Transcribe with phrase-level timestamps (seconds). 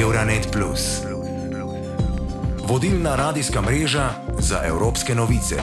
[0.00, 0.56] Euronet.
[2.68, 5.56] Vodilna radijska mreža za evropske novice.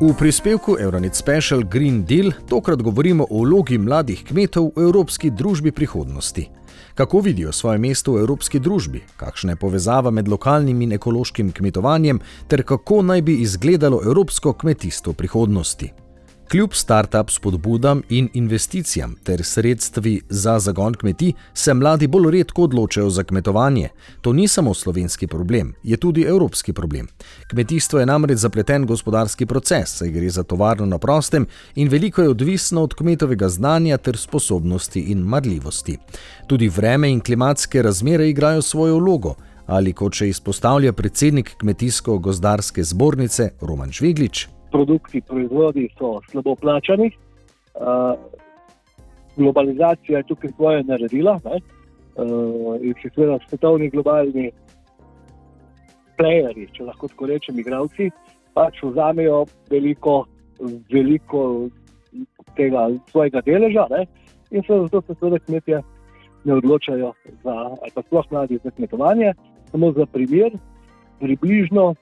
[0.00, 5.72] V prispevku Euronet Special Green Deal tokrat govorimo o vlogi mladih kmetov v evropski družbi
[5.72, 6.48] prihodnosti.
[6.94, 12.20] Kako vidijo svoje mesto v evropski družbi, kakšna je povezava med lokalnim in ekološkim kmetovanjem,
[12.48, 15.92] ter kako naj bi izgledalo evropsko kmetijstvo prihodnosti.
[16.50, 23.10] Kljub start-up spodbudam in investicijam ter sredstvi za zagon kmetij, se mladi bolj redko odločajo
[23.10, 23.88] za kmetovanje.
[24.20, 27.08] To ni samo slovenski problem, je tudi evropski problem.
[27.50, 32.28] Kmetijstvo je namreč zapleten gospodarski proces, saj gre za tovarno na prostem in veliko je
[32.28, 35.98] odvisno od kmetovega znanja ter sposobnosti in marljivosti.
[36.46, 39.34] Tudi vreme in klimatske razmere igrajo svojo vlogo.
[39.66, 47.10] Ali kot še izpostavlja predsednik Kmetijsko-gozdarske zbornice Roman Žveglič, produkti, proizvodi so slabo plačani.
[47.74, 48.14] Uh,
[49.36, 54.50] globalizacija je tukaj svoje naredila uh, in se seveda svetovni globalni
[56.18, 58.10] playerji, če lahko tako rečem, igravci,
[58.56, 60.24] pač vzamejo veliko,
[60.92, 61.68] veliko
[62.56, 64.06] tega svojega deleža ne?
[64.50, 65.82] in se zato se seveda kmetje
[66.44, 69.32] ne odločajo za, ali pa sploh mladi za kmetovanje.
[69.70, 70.54] Samo za primer,
[71.20, 71.94] približno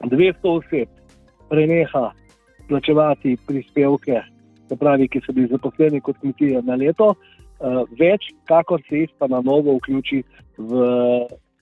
[0.00, 0.97] 200 oseb
[1.48, 2.10] preneha
[2.68, 4.20] plačevati prispevke,
[4.78, 9.26] pravi, ki so bili zaposleni kot kmetije na leto, uh, več, kakor se jih pa
[9.26, 10.22] na novo vključi
[10.58, 10.88] v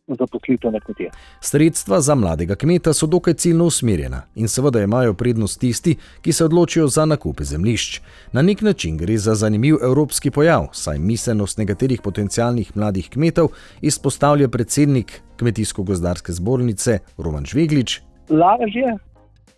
[0.09, 1.11] zaposlitev na kmetije.
[1.41, 6.45] Sredstva za mladega kmeta so dokaj ciljno usmerjena in seveda imajo prednost tisti, ki se
[6.45, 8.01] odločijo za nakupe zemljišč.
[8.33, 13.49] Na nek način gre za zanimiv evropski pojav, saj miselnost nekaterih potencialnih mladih kmetov
[13.81, 18.01] izpostavlja predsednik Kmetijsko-gozdarske zbornice Roman Žveglič.
[18.31, 18.97] Lažje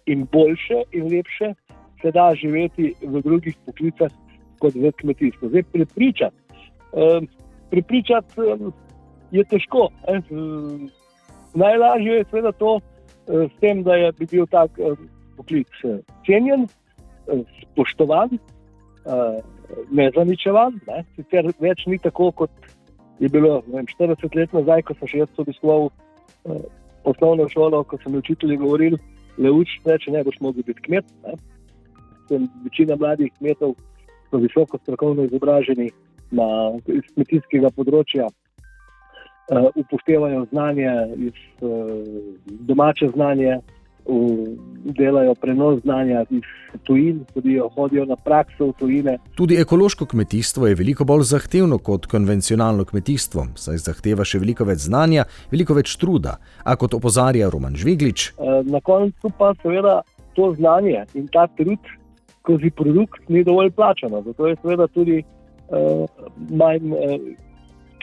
[0.09, 1.53] in boljše in lepše
[2.03, 4.11] se da živeti v drugih poklicah
[4.59, 5.49] kot v kmetijstvu.
[5.49, 6.37] Zdaj, prepričati,
[6.93, 7.29] um,
[7.71, 8.73] prepričati um,
[9.31, 9.89] je težko.
[10.09, 10.21] Eh?
[10.31, 10.91] Um,
[11.55, 12.81] najlažje je seveda to,
[13.27, 15.71] um, s tem, da je bi bil tak um, poklic
[16.27, 16.67] cenjen,
[17.27, 19.39] um, spoštovan, um,
[19.91, 20.81] nezaničevan.
[20.87, 21.05] Ne?
[21.17, 22.51] Sicer več ni tako, kot
[23.19, 25.91] je bilo vem, 40 let nazaj, ko sem še jaz obiskoval
[26.45, 26.67] um,
[27.05, 28.99] osnovno šolo, ko sem učitelji govorili
[29.39, 31.07] le uči, če ne boš mogel biti kmet.
[32.65, 33.75] Večina mladih kmetov
[34.31, 35.89] so visoko strokovno izobraženi
[36.31, 36.49] na
[36.85, 40.91] kmetijskega področja, uh, upoštevajo znanje
[41.31, 41.95] iz uh,
[42.69, 43.61] domače znanje.
[44.99, 46.47] Delajo prenos znanja iz
[46.87, 49.17] tujin, tudi hodijo na prakso v tujine.
[49.37, 54.87] Tudi ekološko kmetijstvo je veliko bolj zahtevno kot konvencionalno kmetijstvo, saj zahteva še veliko več
[54.87, 56.39] znanja, veliko več truda.
[56.65, 58.31] A kot opozarja Roman Žveglič.
[58.39, 60.01] Eh, na koncu pa seveda
[60.35, 61.93] to znanje in ta trud
[62.39, 64.23] skozi produkt ni dovolj plačano.
[64.23, 66.07] Zato je seveda tudi uh,
[66.49, 67.19] manj uh,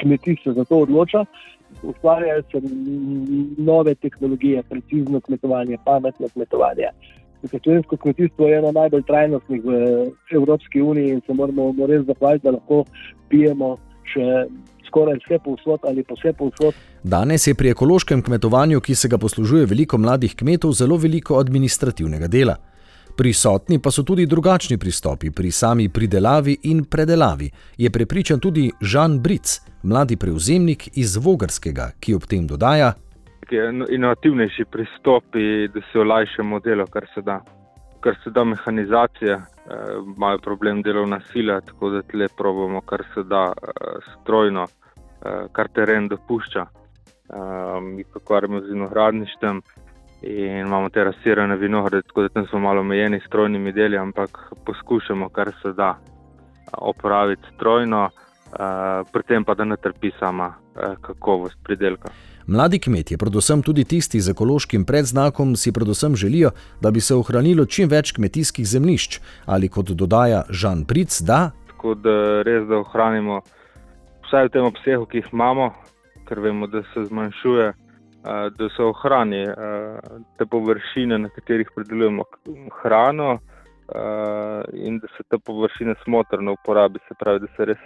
[0.01, 1.25] kmetij se za to odloča
[1.83, 2.61] ustvarjajo se
[3.57, 6.89] nove tehnologije, precizno kmetovanje, pametno kmetovanje.
[7.63, 9.75] Slovensko kmetijstvo je eno najbolj trajnostnih v
[10.31, 12.85] Evropski uniji in se moramo res zahvaliti, da lahko
[13.29, 13.77] pijemo
[14.13, 14.45] še
[14.87, 16.73] skoraj vse povsod ali pa vse povsod.
[17.03, 22.27] Danes je pri ekološkem kmetovanju, ki se ga poslužuje veliko mladih kmetov, zelo veliko administrativnega
[22.27, 22.57] dela.
[23.17, 29.19] Prisotni pa so tudi drugačni pristopi pri sami pridelavi in predelavi, je prepričan tudi Žan
[29.23, 32.91] Bric, mladi prevzemnik iz Vogrskega, ki ob tem dodaja:
[33.89, 37.39] Inovativnejši pristopi, da se olajšamo delo, kar se da.
[37.99, 39.41] Kar se da mehanizacije, eh,
[40.17, 43.71] imajo problem delovna sila, tako da tle probujemo, kar se da eh,
[44.11, 46.65] strojno, eh, kar teren dopušča.
[47.81, 49.61] Mi pa kvarimo z vinogradništvom
[50.21, 54.53] in imamo te rasirane vinograde, tako da tam smo malo omejeni s strojnimi deli, ampak
[54.65, 55.97] poskušamo, kar se da
[56.77, 58.09] opraviti strojno,
[59.11, 60.53] pri tem pa da ne trpi sama
[61.01, 62.09] kakovost pridelka.
[62.47, 66.51] Mladi kmetje, predvsem tudi tisti z ekološkim predznakom, si predvsem želijo,
[66.81, 71.51] da bi se ohranilo čim več kmetijskih zemljišč ali kot dodaja Žan Pric, da.
[71.67, 73.41] Tako da res da ohranimo
[74.27, 75.71] vsaj v tem obsegu, ki jih imamo,
[76.29, 77.73] ker vemo, da se zmanjšuje
[78.57, 79.45] da se ohrani
[80.37, 82.23] te površine, na katerih predelujemo
[82.81, 83.39] hrano,
[84.73, 87.83] in da se te površine smotrno uporabi, se pravi, da se res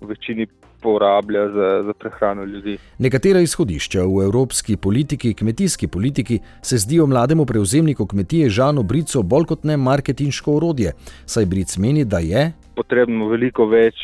[0.00, 0.46] v večini
[0.82, 2.76] porablja za, za prehrano ljudi.
[2.98, 9.44] Nekatera izhodišča v evropski politiki, kmetijski politiki, se zdijo mlademu prevzemniku kmetije Žanu Bricu bolj
[9.44, 10.92] kot ne marketinško orodje,
[11.26, 13.94] saj Bric meni, da je potrebno veliko več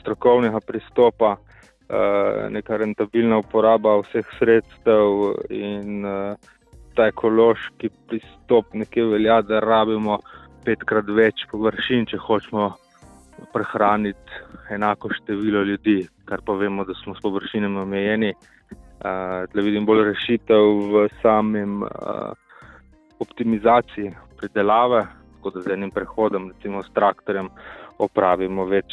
[0.00, 1.36] strokovnega pristopa.
[1.92, 5.10] Eh, neka rentabilna uporaba vseh sredstev
[5.52, 6.38] in uh,
[6.96, 10.16] ta ekološki pristop nekje velja, da rabimo
[10.64, 12.70] petkrat več površin, če hočemo
[13.52, 14.40] prehraniti
[14.72, 18.32] enako število ljudi, kar pa vemo, da smo s površinami omejeni.
[19.02, 21.82] Da vidim bolj rešitev v samem
[23.20, 25.02] optimizaciji pridelave,
[25.34, 27.50] tako da z enim prehodom, recimo s traktorjem,
[27.98, 28.92] opravimo več,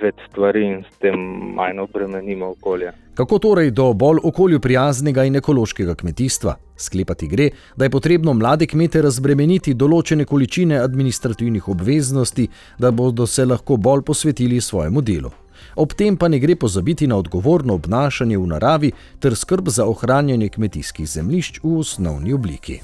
[0.00, 1.18] več stvari in s tem
[1.56, 2.92] manj obremenimo okolje.
[3.14, 6.56] Kako torej do bolj okolju prijaznega in ekološkega kmetijstva?
[6.76, 12.48] Sklepati gre, da je potrebno mlade kmete razbremeniti določene količine administrativnih obveznosti,
[12.78, 15.30] da bodo se lahko bolj posvetili svojemu delu.
[15.76, 20.48] Ob tem pa ne gre pozabiti na odgovorno obnašanje v naravi ter skrb za ohranjanje
[20.48, 22.80] kmetijskih zemljišč v osnovni obliki.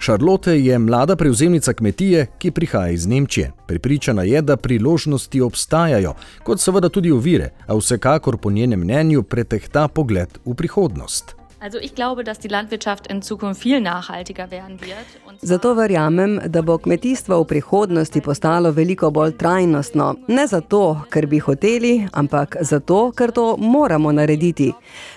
[0.00, 3.52] Šarlote je mlada prevzemnica kmetije, ki prihaja iz Nemčije.
[3.66, 9.88] Pripričana je, da priložnosti obstajajo, kot seveda tudi ovire, a vsekakor po njenem mnenju pretehta
[9.88, 11.39] pogled v prihodnost.
[11.62, 15.06] Also ich glaube, dass die Landwirtschaft in Zukunft viel nachhaltiger werden wird.
[15.42, 20.14] Zato verjamem, da bo kmetijstvo v prihodnosti postalo veliko bolj trajnostno.
[20.28, 24.72] Ne zato, ker bi hoteli, ampak zato, ker to moramo narediti.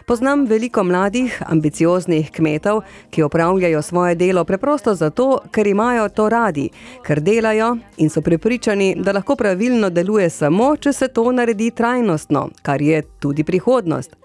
[0.05, 6.69] Poznam veliko mladih, ambicioznih kmetov, ki opravljajo svoje delo preprosto zato, ker imajo to radi,
[7.05, 12.49] ker delajo in so prepričani, da lahko pravilno deluje samo, če se to naredi trajnostno,
[12.61, 14.22] kar je tudi prihodnost.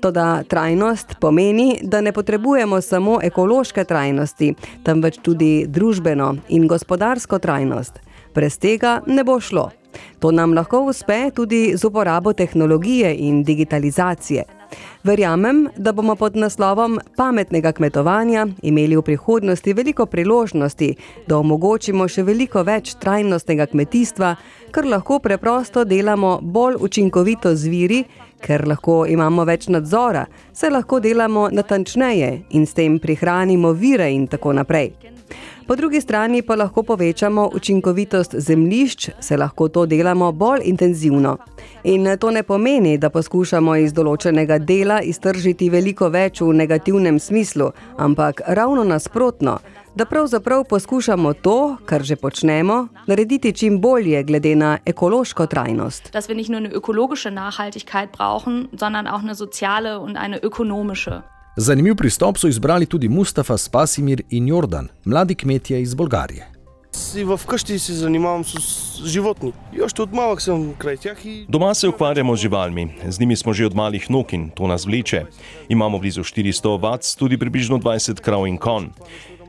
[0.00, 8.00] Toda trajnost pomeni, da ne potrebujemo samo ekološke trajnosti, temveč tudi družbeno in gospodarsko trajnost.
[8.34, 9.70] Brez tega ne bo šlo.
[10.20, 14.44] To nam lahko uspe tudi z uporabo tehnologije in digitalizacije.
[15.04, 20.94] Verjamem, da bomo pod naslovom pametnega kmetovanja imeli v prihodnosti veliko priložnosti,
[21.26, 24.34] da omogočimo še veliko več trajnostnega kmetijstva,
[24.74, 28.04] ker lahko preprosto delamo bolj učinkovito z viri,
[28.40, 34.26] ker lahko imamo več nadzora, se lahko delamo natančneje in s tem prihranimo vire in
[34.26, 34.92] tako naprej.
[35.68, 41.36] Po drugi strani pa lahko povečamo učinkovitost zemljišč, se lahko to delamo bolj intenzivno.
[41.84, 47.68] In to ne pomeni, da poskušamo iz določenega dela iztržiti veliko več v negativnem smislu,
[47.98, 49.58] ampak ravno nasprotno,
[49.94, 56.10] da pravzaprav poskušamo to, kar že počnemo, narediti čim bolje glede na ekološko trajnost.
[56.12, 61.22] Da ne samo ekološko nachhaltigkeit brauchen, sondern auch eine soziale und eine ökonomische.
[61.56, 66.46] Zanimiv pristop so izbrali tudi Mustafa Spasimir in Jordan, mladi kmetje iz Bolgarije.
[66.92, 69.52] Si v vkšti se zanimam s životmi.
[69.72, 71.18] Još od malih sem kraj teh.
[71.48, 74.86] Doma se ukvarjamo z živalmi, z njimi smo že od malih nog in to nas
[74.86, 75.24] vleče.
[75.68, 78.90] Imamo blizu 400 vac, tudi približno 20 krav in kon.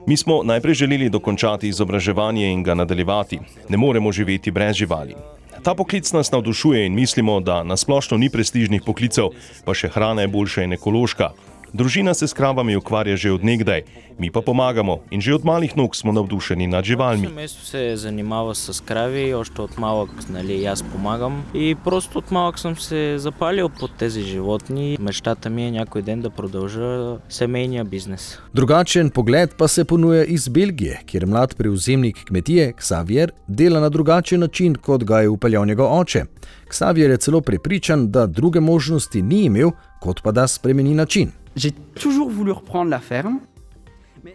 [0.09, 3.39] Mi smo najprej želeli dokončati izobraževanje in ga nadaljevati.
[3.69, 5.15] Ne moremo živeti brez živali.
[5.63, 9.29] Ta poklic nas navdušuje in mislimo, da nasplošno ni prestižnih poklicev,
[9.65, 11.29] pa še hrana je boljša in ekološka.
[11.73, 13.83] Družina se s kravami ukvarja že od nekdaj,
[14.17, 17.29] mi pa pomagamo in že od malih nog smo navdušeni nad živalmi.
[17.29, 21.45] Jaz sem se zanimal s kravi, ošte od malog, znali, jaz pomagam.
[21.53, 24.97] In prosto od malog sem se zapalil pod tezi životni.
[24.99, 28.37] Mečtata mi je nekoj den, da prodolža semenja biznis.
[28.53, 34.39] Drugačen pogled pa se ponuja iz Belgije, kjer mlad prevzemnik kmetije Xavier dela na drugačen
[34.39, 36.25] način, kot ga je upeljal njegov oče.
[36.69, 41.31] Xavier je celo prepričan, da druge možnosti ni imel, kot pa da spremeni način.
[41.59, 43.39] J'ai toujours voulu reprendre la ferme.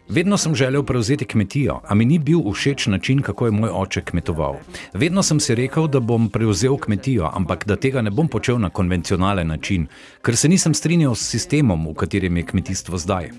[0.08, 4.00] Vedno sem želel prevzeti kmetijo, a mi ni bil všeč način, kako je moj oče
[4.00, 4.56] kmetoval.
[4.92, 8.70] Vedno sem si rekel, da bom prevzel kmetijo, ampak da tega ne bom počel na
[8.70, 9.86] konvencionalen način,
[10.22, 13.30] ker se nisem strinjal s sistemom, v katerem je kmetijstvo zdaj.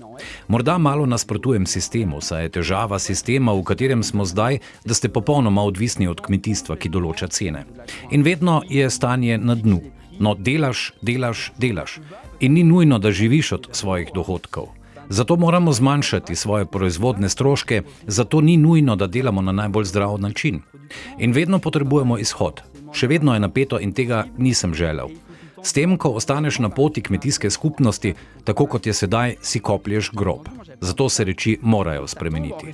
[0.48, 5.62] Morda malo nasprotujem sistemu, saj je težava sistema, v katerem smo zdaj, da ste popolnoma
[5.62, 7.66] odvisni od kmetijstva, ki določa cene.
[8.10, 9.80] In vedno je stanje na dnu.
[10.18, 11.98] No, delaš, delaš, delaš.
[12.40, 14.68] In ni nujno, da živiš od svojih dohodkov.
[15.08, 20.62] Zato moramo zmanjšati svoje proizvodne stroške, zato ni nujno, da delamo na najbolj zdrav način.
[21.18, 22.62] In vedno potrebujemo izhod.
[22.92, 25.08] Še vedno je napeto in tega nisem želel.
[25.62, 30.48] S tem, ko ostaneš na poti kmetijske skupnosti, tako kot je sedaj, si koplješ grob.
[30.80, 32.72] Zato se reči morajo spremeniti.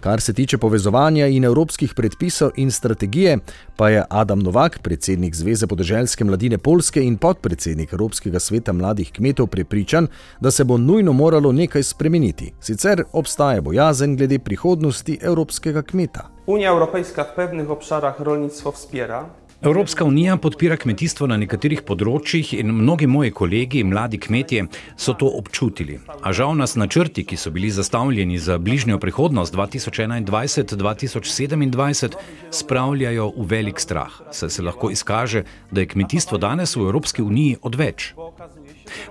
[0.00, 3.38] Kar se tiče povezovanja in evropskih predpisov in strategije,
[3.76, 9.46] pa je Adam Novak, predsednik Zveze podeželske mladine Polske in podpredsednik Evropskega sveta mladih kmetov,
[9.46, 10.08] prepričan,
[10.40, 12.52] da se bo nujno moralo nekaj spremeniti.
[12.60, 16.28] Sicer obstaja bojazen glede prihodnosti evropskega kmeta.
[16.46, 19.26] Unija Evropejska v pewnych obszarach rolnictvo vzpira.
[19.62, 24.64] Evropska unija podpira kmetijstvo na nekaterih področjih in mnogi moji kolegi, mladi kmetje,
[24.96, 26.00] so to občutili.
[26.24, 32.16] A žal nas načrti, ki so bili zastavljeni za bližnjo prihodnost 2021-2027,
[32.50, 37.56] spravljajo v velik strah, saj se lahko izkaže, da je kmetijstvo danes v Evropski uniji
[37.60, 38.14] odveč.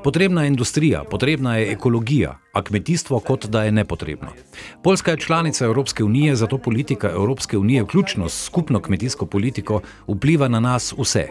[0.03, 4.29] Potrebna je industrija, potrebna je ekologija, a kmetijstvo kot da je nepotrebno.
[4.83, 10.48] Poljska je članica Evropske unije, zato politika Evropske unije, vključno s skupno kmetijsko politiko, vpliva
[10.48, 11.27] na nas vse.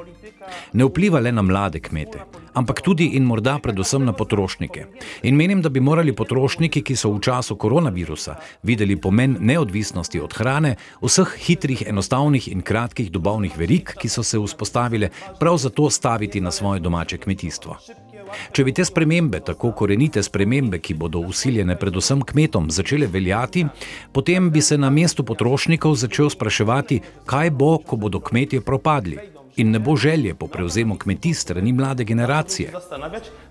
[0.73, 2.21] Ne vpliva le na mlade kmete,
[2.55, 4.87] ampak tudi in morda predvsem na potrošnike.
[5.23, 10.35] In menim, da bi morali potrošniki, ki so v času koronavirusa videli pomen neodvisnosti od
[10.35, 16.41] hrane, vseh hitrih, enostavnih in kratkih dobavnih verig, ki so se vzpostavile, prav zato staviti
[16.41, 17.77] na svoje domače kmetijstvo.
[18.53, 23.67] Če bi te spremembe, tako korenite spremembe, ki bodo usiljene predvsem kmetom, začele veljati,
[24.13, 29.38] potem bi se na mestu potrošnikov začel spraševati, kaj bo, ko bodo kmetje propadli.
[29.59, 32.73] In ne bo želje po prevzemu kmetij strani mlade generacije.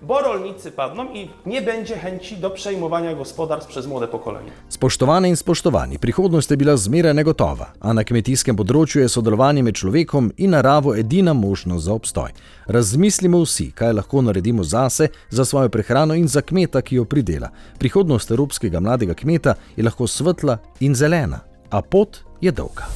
[0.02, 4.50] Bo rolnici padną in ne będzie chęci do przejmowania gospodarstv przez młode pokolenie.
[4.68, 9.74] Spoštovane in spoštovani, prihodnost je bila zmeraj negotova, a na kmetijskem področju je sodelovanje med
[9.74, 12.32] človekom in naravo edina možnost za obstoj.
[12.66, 17.50] Razmislimo vsi, kaj lahko naredimo zase, za svojo prehrano in za kmeta, ki jo pridela.
[17.78, 22.88] Prihodnost evropskega mladega kmeta je lahko svetla in zelena, a pot je dolga.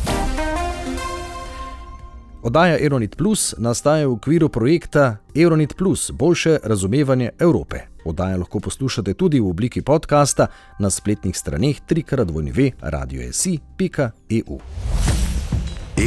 [2.43, 7.81] Oddaja Euronit Plus nastaja v okviru projekta Euronit Plus boljše razumevanje Evrope.
[8.05, 10.47] Oddaja lahko poslušate tudi v obliki podcasta
[10.79, 14.59] na spletnih straneh www.radioesi.eu.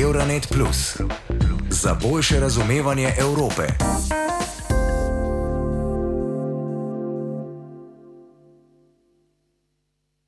[0.02, 0.98] Euronet Plus
[1.70, 3.68] za boljše razumevanje Evrope.